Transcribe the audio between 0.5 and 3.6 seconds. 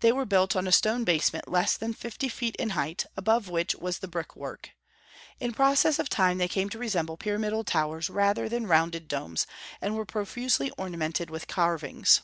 on a stone basement less than fifty feet in height, above